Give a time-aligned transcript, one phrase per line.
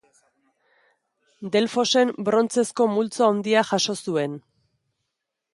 [1.57, 4.39] Delfosen brontzezko multzo handia jaso zuen.